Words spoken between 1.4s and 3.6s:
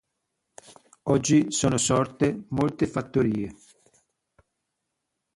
sono sorte molte fattorie.